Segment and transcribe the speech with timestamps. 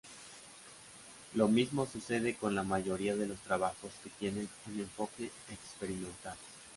[1.35, 6.35] Lo mismo sucede con la mayoría de los trabajos que tienen un enfoque experimental.